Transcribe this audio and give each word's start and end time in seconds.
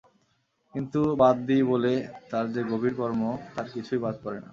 কিন্তু 0.75 0.99
বাদ 1.21 1.35
দিই 1.47 1.63
বলে 1.71 1.93
তার 2.31 2.45
যে 2.53 2.61
গভীর 2.71 2.93
কর্ম 2.99 3.21
তার 3.53 3.67
কিছুই 3.73 3.99
বাদ 4.05 4.15
পড়ে 4.23 4.39
না। 4.39 4.49